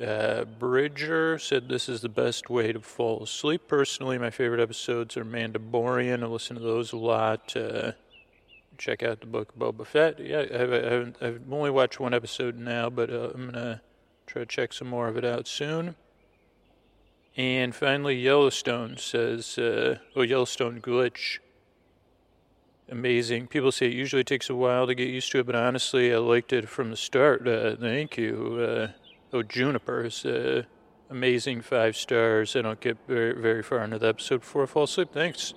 [0.04, 3.68] Uh, Bridger said this is the best way to fall asleep.
[3.68, 6.24] Personally, my favorite episodes are Mandalorian.
[6.24, 7.56] I listen to those a lot.
[7.56, 7.92] Uh,
[8.76, 10.18] check out the book Boba Fett.
[10.18, 13.82] Yeah, I haven't, I've only watched one episode now, but uh, I'm gonna
[14.26, 15.94] try to check some more of it out soon.
[17.36, 21.38] And finally, Yellowstone says, uh, oh, Yellowstone Glitch
[22.92, 23.48] amazing.
[23.48, 26.18] People say it usually takes a while to get used to it, but honestly, I
[26.18, 27.48] liked it from the start.
[27.48, 28.58] Uh, thank you.
[28.60, 28.88] Uh,
[29.32, 30.62] oh, Junipers, uh,
[31.10, 32.54] amazing five stars.
[32.54, 35.08] I don't get very, very far into the episode before I fall asleep.
[35.12, 35.54] Thanks.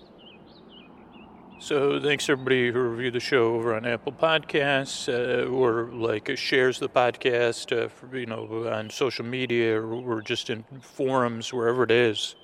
[1.59, 6.79] So thanks everybody who reviewed the show over on Apple Podcasts uh, or like shares
[6.79, 11.83] the podcast, uh, for, you know, on social media or, or just in forums, wherever
[11.83, 12.35] it is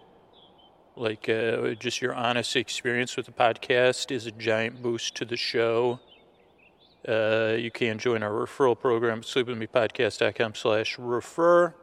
[0.96, 5.38] like uh, just your honest experience with the podcast is a giant boost to the
[5.38, 6.00] show.
[7.08, 11.74] Uh, you can join our referral program sleepwithmepodcast.com slash refer.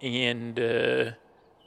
[0.00, 1.10] And uh,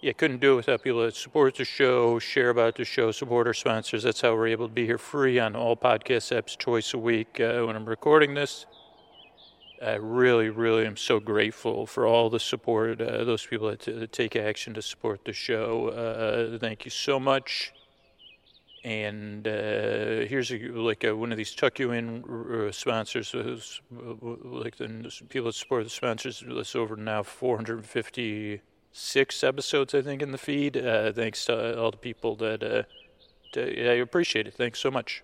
[0.02, 3.46] yeah, couldn't do it without people that support the show, share about the show, support
[3.46, 4.02] our sponsors.
[4.02, 7.40] That's how we're able to be here free on all podcast apps twice a week
[7.40, 8.66] uh, when I'm recording this.
[9.80, 13.92] I really, really am so grateful for all the support, uh, those people that, t-
[13.92, 15.90] that, take action to support the show.
[15.90, 17.72] Uh, thank you so much.
[18.84, 23.58] And uh, here's a, like a, one of these tuck you in uh, sponsors, uh,
[24.44, 26.44] like the people that support the sponsors.
[26.48, 27.22] That's over now
[28.94, 30.76] 456 episodes, I think, in the feed.
[30.76, 32.86] Uh, thanks to all the people that
[33.54, 34.54] to, I appreciate it.
[34.54, 35.24] Thanks so much.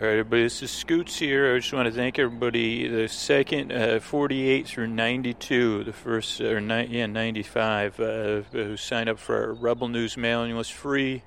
[0.00, 1.54] All right, everybody, this is Scoots here.
[1.54, 2.88] I just want to thank everybody.
[2.88, 9.10] The second, uh, 48 through 92, the first, or ni- yeah, 95, uh, who signed
[9.10, 11.22] up for our Rebel News mailing list free.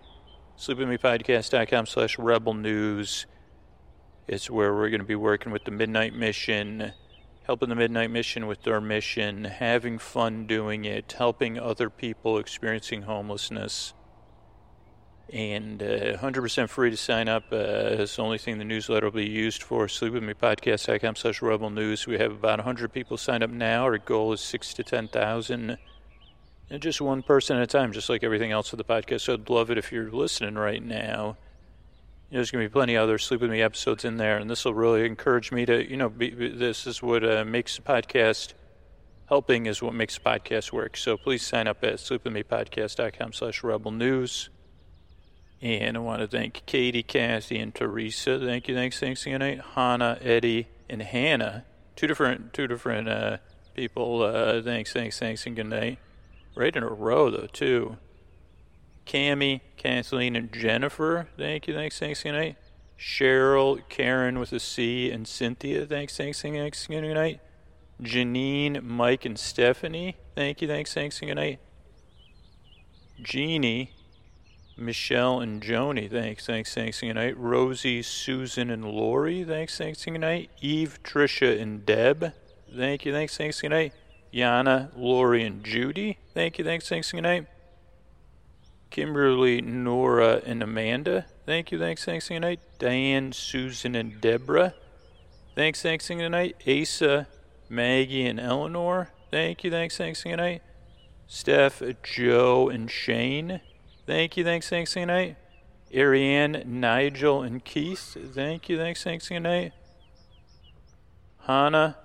[0.58, 3.28] SleepWithMePodcast.com slash Rebel News.
[4.28, 6.94] It's where we're going to be working with the Midnight Mission,
[7.44, 13.04] helping the Midnight Mission with their mission, having fun doing it, helping other people experiencing
[13.04, 13.94] homelessness
[15.34, 17.46] and uh, 100% free to sign up.
[17.52, 19.88] Uh, it's the only thing the newsletter will be used for.
[19.88, 22.06] SleepWithMePodcast.com slash Rebel News.
[22.06, 23.82] We have about 100 people signed up now.
[23.84, 25.78] Our goal is six to 10,000.
[26.70, 29.22] And just one person at a time, just like everything else with the podcast.
[29.22, 31.36] So I'd love it if you're listening right now.
[32.30, 34.38] You know, there's going to be plenty of other Sleep With Me episodes in there,
[34.38, 37.76] and this will really encourage me to, you know, be, this is what uh, makes
[37.78, 38.54] the podcast
[39.30, 40.96] helping is what makes the podcast work.
[40.96, 44.50] So please sign up at sleepwithmepodcast.com slash rebel news.
[45.64, 48.38] And I want to thank Katie, Kathy, and Teresa.
[48.38, 49.40] Thank you, thanks, thanks again.
[49.40, 49.62] Night.
[49.76, 51.64] Hannah, Eddie, and Hannah.
[51.96, 53.38] Two different, two different uh,
[53.74, 54.24] people.
[54.24, 56.00] Uh, thanks, thanks, thanks, and good night.
[56.54, 57.96] Right in a row, though, too.
[59.06, 61.30] Cami, Kathleen, and Jennifer.
[61.38, 62.58] Thank you, thanks, thanks, good night.
[63.00, 65.86] Cheryl, Karen with a C, and Cynthia.
[65.86, 67.40] Thanks, thanks, thanks, and good night.
[68.02, 70.18] Janine, Mike, and Stephanie.
[70.36, 71.60] Thank you, thanks, thanks, and good night.
[73.22, 73.93] Jeannie,
[74.76, 77.38] Michelle and Joni, thanks, thanks, thanks, good night.
[77.38, 80.50] Rosie, Susan, and Lori, thanks, thanks, good night.
[80.62, 82.34] Eve, Trisha, and Deb,
[82.76, 83.94] thank you, thanks, thanks, good night.
[84.34, 87.46] Yana, Lori, and Judy, thank you, thanks, thanks, good night.
[88.90, 92.60] Kimberly, Nora, and Amanda, thank you, thanks, thanks, good night.
[92.80, 94.74] Diane, Susan, and Deborah,
[95.56, 96.56] thanks, thanks, good night.
[96.68, 97.28] Asa,
[97.70, 100.64] Maggie, and Eleanor, thank you, thanks, thanks, good night.
[101.28, 103.62] Steph, Joe, and Shane,
[104.06, 105.38] Thank you, thanks, thanks, good night.
[105.94, 108.18] Ariane, Nigel, and Keith.
[108.34, 109.74] Thank you, thanks, thanks, good night.
[111.46, 111.98] Hannah,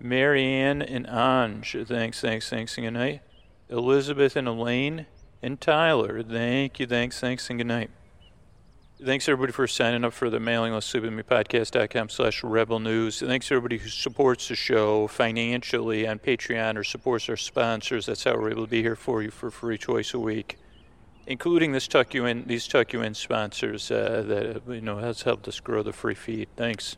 [0.00, 1.86] Marianne, and Anj.
[1.86, 3.22] Thanks, thanks, thanks, good night.
[3.68, 5.06] Elizabeth and Elaine
[5.42, 6.22] and Tyler.
[6.22, 7.90] Thank you, thanks, thanks, and good night.
[9.04, 13.20] Thanks everybody for signing up for the mailing list, sleepwithmepodcast.com slash rebel news.
[13.20, 18.06] Thanks everybody who supports the show financially on Patreon or supports our sponsors.
[18.06, 20.56] That's how we're able to be here for you for free twice a week,
[21.26, 25.22] including this tuck you in, these tuck you in sponsors uh, that you know has
[25.22, 26.48] helped us grow the free feed.
[26.56, 26.96] Thanks.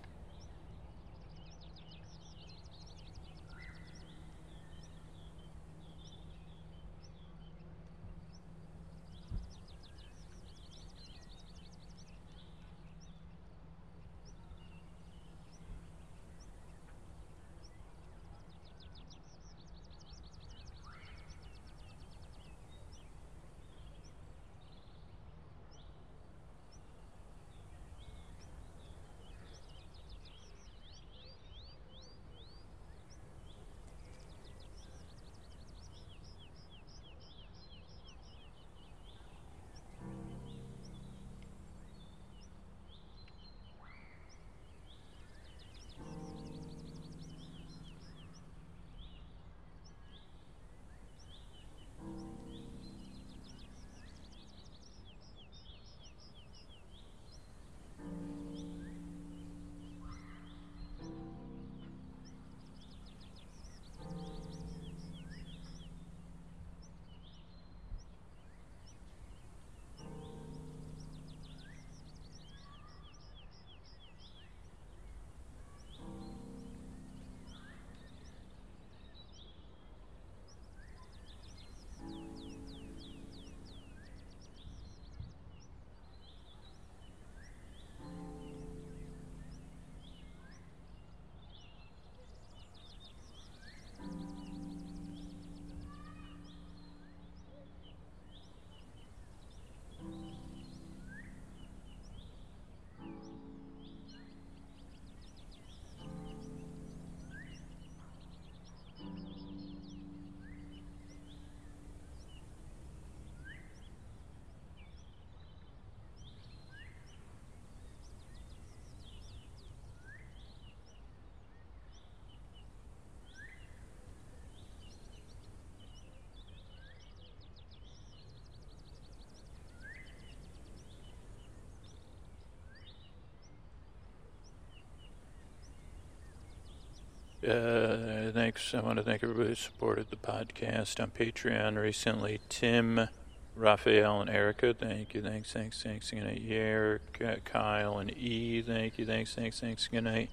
[137.49, 138.74] Uh, thanks.
[138.74, 142.40] I want to thank everybody who supported the podcast on Patreon recently.
[142.49, 143.09] Tim,
[143.57, 145.22] Raphael, and Erica, thank you.
[145.22, 146.11] Thanks, thanks, thanks.
[146.11, 146.42] Good night.
[146.46, 149.07] Eric, uh, Kyle, and E, thank you.
[149.07, 149.88] Thanks, thanks, thanks.
[149.88, 150.30] Good night.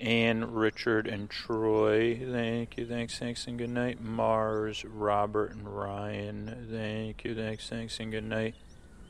[0.00, 2.86] Anne, Richard, and Troy, thank you.
[2.86, 4.00] Thanks, thanks, and good night.
[4.00, 7.34] Mars, Robert, and Ryan, thank you.
[7.34, 8.54] Thanks, thanks, and good night.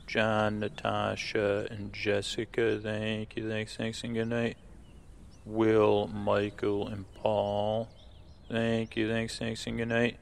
[0.06, 3.48] John, Natasha, and Jessica, thank you.
[3.48, 4.56] Thanks, thanks, and good night.
[5.48, 7.88] Will, Michael, and Paul.
[8.50, 9.08] Thank you.
[9.08, 10.18] Thanks, thanks, and good night.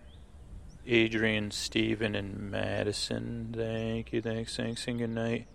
[0.86, 3.52] Adrian, Stephen, and Madison.
[3.56, 4.22] Thank you.
[4.22, 5.46] Thanks, thanks, and good night.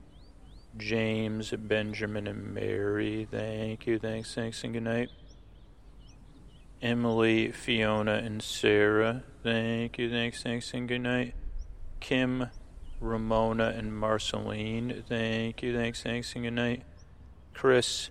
[0.77, 3.27] James, Benjamin, and Mary.
[3.29, 3.97] Thank you.
[3.97, 5.09] Thanks, thanks, and good night.
[6.81, 9.23] Emily, Fiona, and Sarah.
[9.43, 10.09] Thank you.
[10.09, 11.33] Thanks, thanks, and good night.
[11.99, 12.49] Kim,
[12.99, 15.03] Ramona, and Marceline.
[15.07, 15.75] Thank you.
[15.75, 16.83] Thanks, thanks, and good night.
[17.53, 18.09] Chris,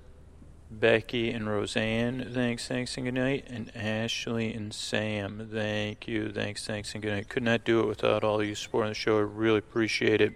[0.71, 3.47] Becky and Roseanne, thanks, thanks, and good night.
[3.49, 7.29] And Ashley and Sam, thank you, thanks, thanks, and good night.
[7.29, 9.19] Could not do it without all you supporting the show.
[9.19, 10.33] I really appreciate it.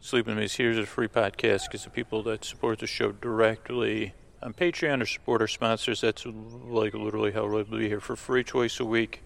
[0.00, 4.52] Sleeping Maze here's a free podcast because the people that support the show directly on
[4.52, 8.80] Patreon or support our sponsors, that's like literally how we'll be here for free twice
[8.80, 9.22] a week.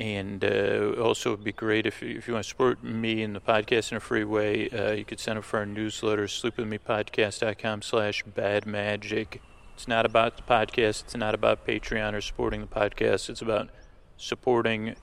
[0.00, 3.40] And uh, also, it'd be great if, if you want to support me and the
[3.40, 4.70] podcast in a free way.
[4.70, 9.42] Uh, you could sign up for our newsletter, sleepwithmepodcast.com slash bad magic.
[9.74, 11.04] It's not about the podcast.
[11.04, 13.28] It's not about Patreon or supporting the podcast.
[13.28, 13.68] It's about
[14.16, 14.96] supporting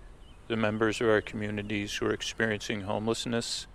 [0.47, 3.67] the members of our communities who are experiencing homelessness.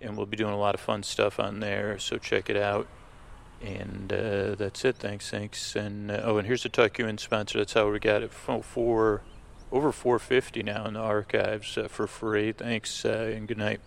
[0.00, 2.88] And we'll be doing a lot of fun stuff on there, so check it out.
[3.62, 4.96] And uh, that's it.
[4.96, 5.76] Thanks, thanks.
[5.76, 7.58] And uh, oh, and here's a Tuck You In sponsor.
[7.58, 9.22] That's how we got it for
[9.72, 12.52] over 450 now in the archives uh, for free.
[12.52, 13.80] Thanks uh, and good night.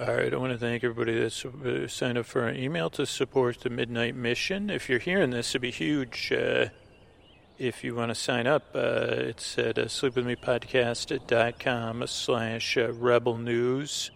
[0.00, 3.04] All right, I want to thank everybody that's uh, signed up for an email to
[3.04, 4.70] support the Midnight Mission.
[4.70, 6.32] If you're hearing this, it'd be huge.
[6.32, 6.68] Uh,
[7.58, 14.10] if you want to sign up, uh, it's at uh, sleepwithmepodcast.com slash uh, rebel news.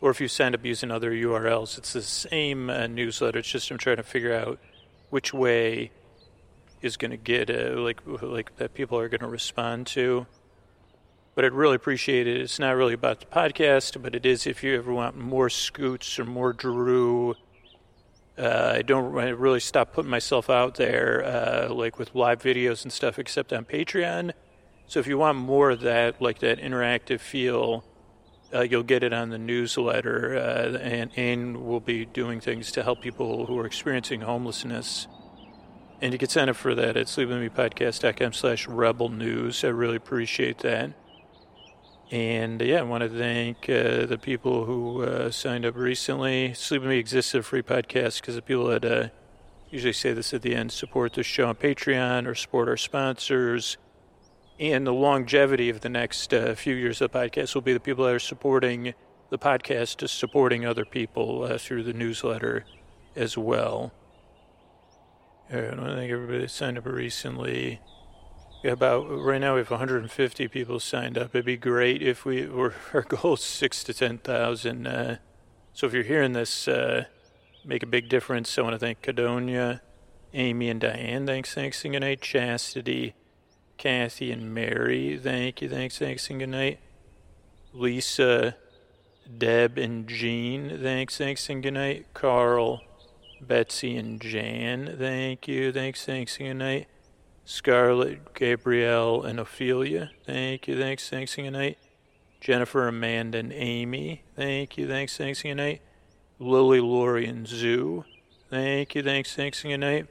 [0.00, 3.38] Or if you sign up using other URLs, it's the same uh, newsletter.
[3.38, 4.58] It's just I'm trying to figure out
[5.10, 5.92] which way
[6.82, 10.26] is going to get, like, like that people are going to respond to
[11.40, 12.38] but I'd really appreciate it.
[12.38, 16.18] It's not really about the podcast, but it is if you ever want more scoots
[16.18, 17.34] or more Drew.
[18.36, 22.92] Uh, I don't really stop putting myself out there, uh, like with live videos and
[22.92, 24.32] stuff, except on Patreon.
[24.86, 27.84] So if you want more of that, like that interactive feel,
[28.52, 32.82] uh, you'll get it on the newsletter, uh, and and we'll be doing things to
[32.82, 35.06] help people who are experiencing homelessness.
[36.02, 39.64] And you can sign up for that at sleepwithmepodcast.com slash rebel news.
[39.64, 40.90] I really appreciate that.
[42.10, 46.52] And yeah, I want to thank uh, the people who uh, signed up recently.
[46.54, 49.08] Sleep With Me exists as a free podcast because the people that uh,
[49.70, 53.76] usually say this at the end support the show on Patreon or support our sponsors.
[54.58, 57.80] And the longevity of the next uh, few years of the podcast will be the
[57.80, 58.92] people that are supporting
[59.30, 62.64] the podcast, just supporting other people uh, through the newsletter
[63.14, 63.92] as well.
[65.48, 67.80] I want to thank everybody that signed up recently
[68.64, 71.34] about right now we have 150 people signed up.
[71.34, 74.86] It'd be great if we were our goal is six to ten thousand.
[74.86, 75.16] Uh,
[75.72, 77.04] so if you're hearing this, uh,
[77.64, 78.58] make a big difference.
[78.58, 79.80] I want to thank Cadonia,
[80.34, 81.26] Amy, and Diane.
[81.26, 82.20] Thanks, thanks, and good night.
[82.20, 83.14] Chastity,
[83.78, 85.18] Kathy, and Mary.
[85.22, 86.80] Thank you, thanks, thanks, and good night.
[87.72, 88.56] Lisa,
[89.38, 90.80] Deb, and Jean.
[90.82, 92.06] Thanks, thanks, and good night.
[92.14, 92.82] Carl,
[93.40, 94.96] Betsy, and Jan.
[94.98, 96.88] Thank you, thanks, thanks, and good night.
[97.50, 100.12] Scarlett, Gabrielle, and Ophelia.
[100.24, 101.78] Thank you, thanks, thanks, and good night.
[102.40, 104.22] Jennifer, Amanda, and Amy.
[104.36, 105.82] Thank you, thanks, thanks, and good night.
[106.38, 108.04] Lily, Lori, and Zoo.
[108.50, 110.06] Thank you, thanks, thanks, and good night.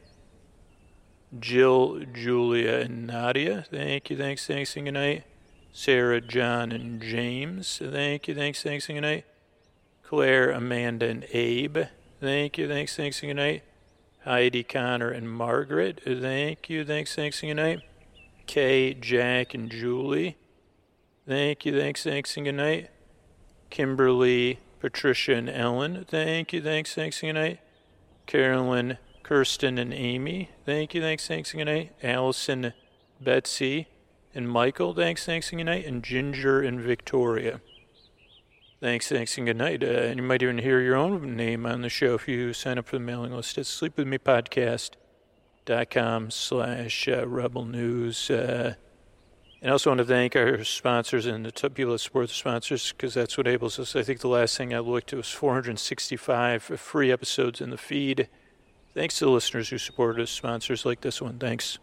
[1.40, 3.66] Jill, Julia, and Nadia.
[3.72, 5.24] Thank you, thanks, thanks, and good night.
[5.72, 7.82] Sarah, John, and James.
[7.82, 9.26] Thank you, thanks, thanks, and good night.
[10.04, 11.86] Claire, Amanda, and Abe.
[12.20, 13.64] Thank you, thanks, thanks, and good night.
[14.30, 16.02] Heidi, Connor, and Margaret.
[16.06, 16.86] Thank you.
[16.86, 17.80] Thanks, thanks, and good night.
[18.46, 20.38] Kay, Jack, and Julie.
[21.28, 21.76] Thank you.
[21.76, 22.92] Thanks, thanks, and good night.
[23.72, 26.06] Kimberly, Patricia, and Ellen.
[26.08, 26.62] Thank you.
[26.62, 27.60] Thanks, thanks, and good night.
[28.28, 30.52] Carolyn, Kirsten, and Amy.
[30.64, 31.02] Thank you.
[31.02, 31.96] Thanks, thanks, and good night.
[32.04, 32.74] Allison,
[33.20, 33.88] Betsy,
[34.36, 34.94] and Michael.
[34.94, 35.88] Thanks, thanks, and good night.
[35.88, 37.62] And Ginger and Victoria.
[38.82, 39.84] Thanks, thanks, and good night.
[39.84, 42.78] Uh, and you might even hear your own name on the show if you sign
[42.78, 48.30] up for the mailing list at sleepwithmepodcast.com slash uh, rebel news.
[48.30, 48.76] Uh,
[49.62, 52.94] and I also want to thank our sponsors and the people that support the sponsors
[52.94, 53.98] because that's what enables us.
[53.98, 58.30] I think the last thing I looked at was 465 free episodes in the feed.
[58.94, 61.38] Thanks to the listeners who supported us, sponsors like this one.
[61.38, 61.80] Thanks.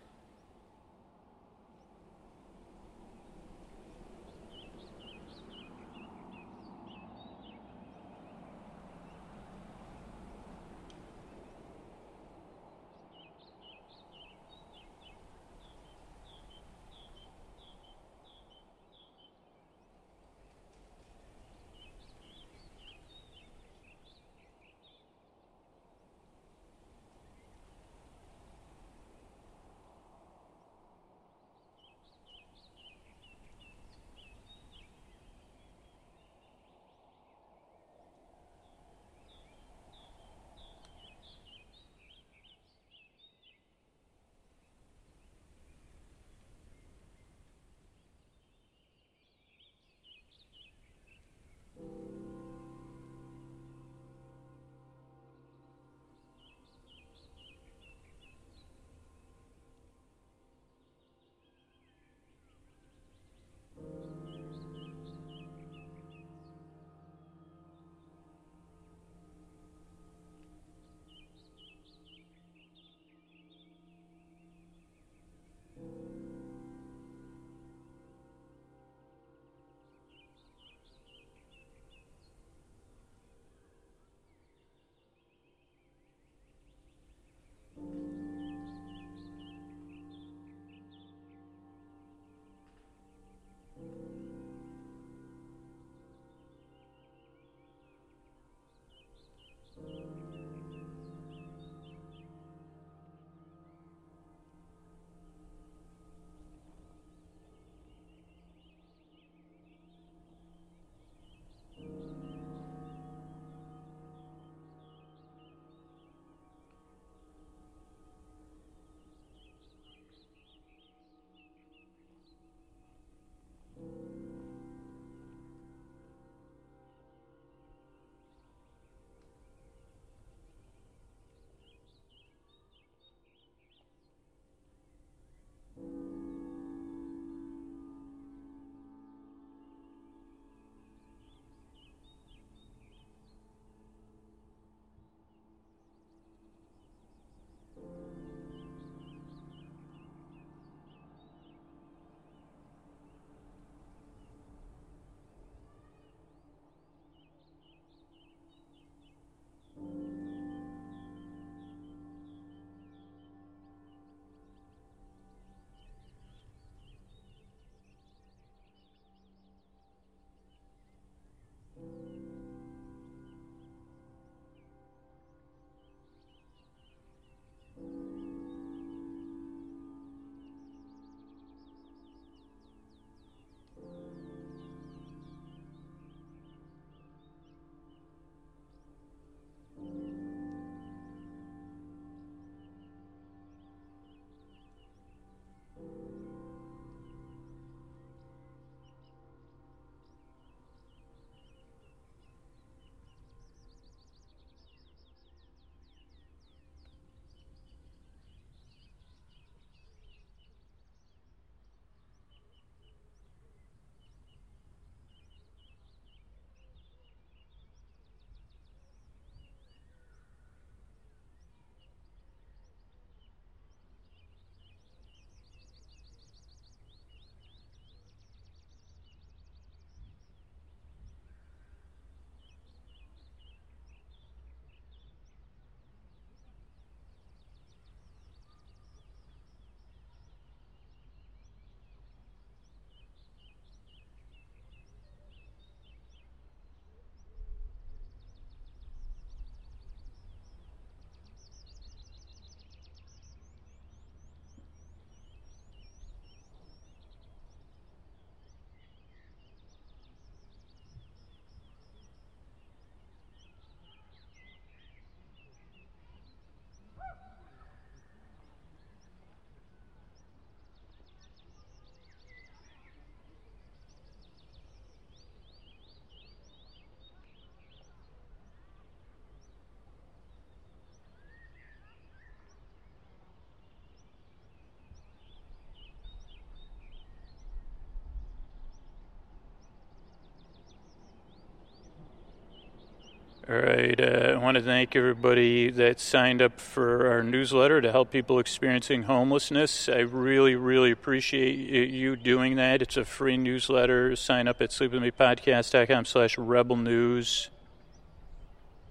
[293.49, 294.01] All right.
[294.01, 298.41] Uh, I want to thank everybody that signed up for our newsletter to help people
[298.41, 299.89] experiencing homelessness.
[299.89, 302.83] I really, really appreciate you doing that.
[302.83, 304.17] It's a free newsletter.
[304.17, 307.51] Sign up at sleepwithmepodcast.com slash rebel news.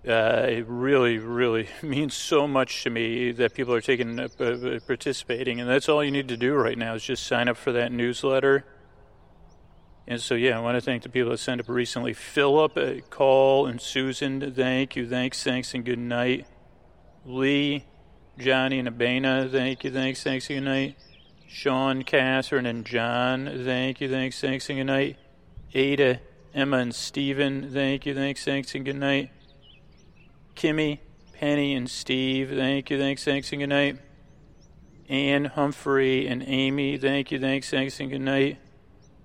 [0.08, 4.30] Uh, it really, really means so much to me that people are taking uh,
[4.88, 7.74] participating, and that's all you need to do right now is just sign up for
[7.74, 8.64] that newsletter.
[10.08, 12.14] And so, yeah, I want to thank the people that signed up recently.
[12.14, 16.46] Philip, uh, Call, and Susan, thank you, thanks, thanks, and good night.
[17.26, 17.86] Lee,
[18.38, 20.96] Johnny, and Abena, thank you, thanks, thanks, and good night.
[21.48, 25.18] Sean, Catherine, and John, thank you, thanks, thanks, and good night.
[25.74, 26.20] Ada,
[26.54, 29.32] Emma, and Stephen, thank you, thanks, thanks, and good night.
[30.56, 31.00] Kimmy,
[31.34, 33.98] Penny, and Steve, thank you, thanks, thanks, and good night.
[35.10, 38.60] Anne, Humphrey, and Amy, thank you, thanks, thanks, and good night.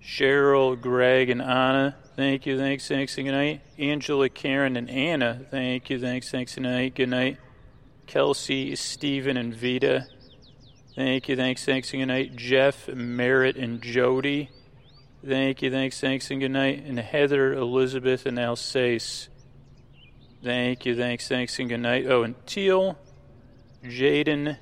[0.02, 3.60] Cheryl, Greg, and Anna, thank you, thanks, thanks, and good night.
[3.78, 6.94] Angela, Karen, and Anna, thank you, thanks, thanks, and good night.
[6.94, 7.38] Good night.
[8.06, 10.06] Kelsey, Stephen, and Vita,
[10.96, 12.34] thank you, thanks, thanks, and good night.
[12.34, 14.50] Jeff, Merritt, and Jody,
[15.24, 16.82] thank you, thanks, thanks, and good night.
[16.84, 19.28] And Heather, Elizabeth, and Alsace,
[20.42, 22.06] thank you, thanks, thanks, and good night.
[22.08, 22.98] Oh, and Teal,
[23.84, 24.56] Jaden,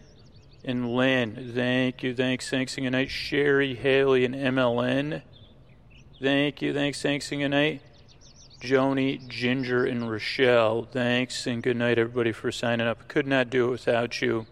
[0.65, 1.53] and Lynn.
[1.55, 3.11] Thank you, thanks, thanks, and good night.
[3.11, 5.23] Sherry, Haley, and MLN.
[6.21, 7.83] Thank you, thanks, thanks, and good night.
[8.61, 10.83] Joni, Ginger, and Rochelle.
[10.83, 13.07] Thanks and good night, everybody, for signing up.
[13.07, 14.47] Could not do it without you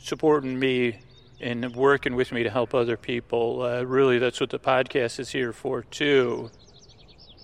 [0.00, 0.98] supporting me
[1.40, 3.62] and working with me to help other people.
[3.62, 6.50] Uh, really, that's what the podcast is here for, too.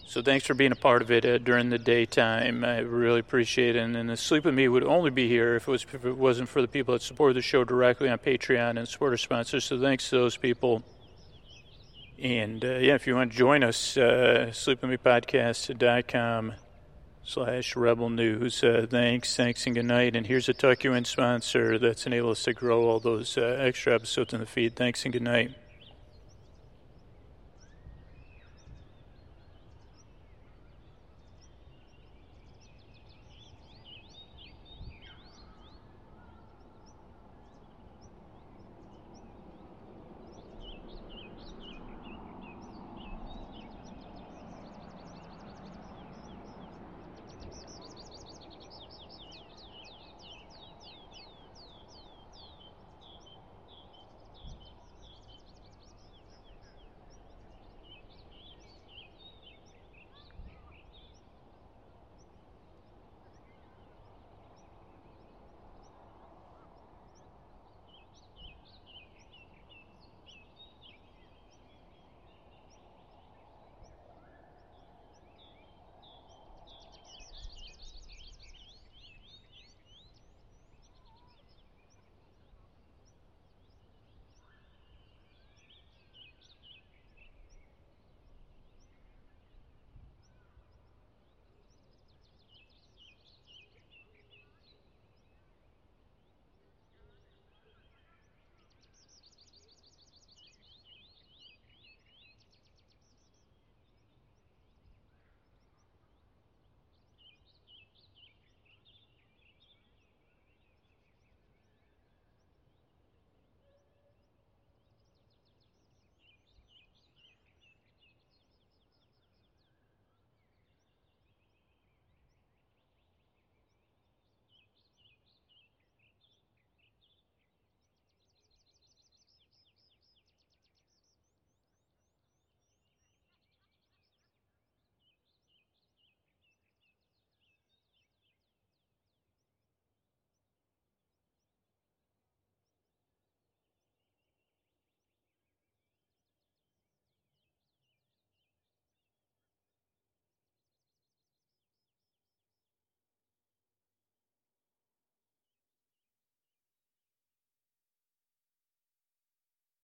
[0.09, 2.65] So thanks for being a part of it uh, during the daytime.
[2.65, 3.79] I really appreciate it.
[3.79, 6.17] And, and the Sleep with Me would only be here if it, was, if it
[6.17, 9.65] wasn't for the people that support the show directly on Patreon and support our sponsors.
[9.65, 10.83] So thanks to those people.
[12.23, 16.55] And uh, yeah, if you want to join us, uh, sleepwithmepodcast.com
[17.23, 18.64] slash rebel news.
[18.64, 20.17] Uh, thanks, thanks, and good night.
[20.17, 23.95] And here's a Tuck In sponsor that's enabled us to grow all those uh, extra
[23.95, 24.77] episodes in the feed.
[24.77, 25.55] Thanks and good night.